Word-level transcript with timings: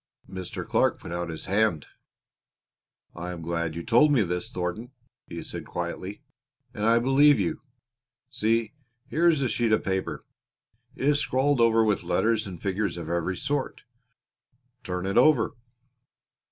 Mr. 0.27 0.67
Clark 0.67 0.99
put 0.99 1.11
out 1.11 1.29
his 1.29 1.45
hand. 1.45 1.85
"I 3.13 3.29
am 3.29 3.43
glad 3.43 3.75
you 3.75 3.83
told 3.83 4.11
me 4.11 4.23
this, 4.23 4.49
Thornton," 4.49 4.93
he 5.27 5.43
said 5.43 5.63
quietly, 5.67 6.23
"and 6.73 6.87
I 6.87 6.97
believe 6.97 7.39
you. 7.39 7.61
See, 8.31 8.73
here 9.11 9.27
is 9.27 9.43
a 9.43 9.47
sheet 9.47 9.71
of 9.73 9.83
paper; 9.83 10.25
it 10.95 11.07
is 11.07 11.19
scrawled 11.19 11.61
over 11.61 11.83
with 11.83 12.01
letters 12.01 12.47
and 12.47 12.59
figures 12.59 12.97
of 12.97 13.11
every 13.11 13.37
sort. 13.37 13.81
Turn 14.81 15.05
it 15.05 15.19
over." 15.19 15.51